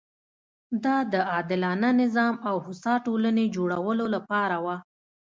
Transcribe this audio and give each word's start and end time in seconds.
دا 0.83 0.97
د 1.13 1.15
عادلانه 1.31 1.89
نظام 2.01 2.33
او 2.49 2.55
هوسا 2.65 2.93
ټولنې 3.05 3.45
جوړولو 3.55 4.05
لپاره 4.15 4.55
وه. 4.65 4.75